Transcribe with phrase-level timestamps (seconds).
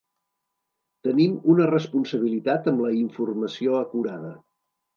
[1.07, 4.37] Tenim una responsabilitat amb la informació acurada.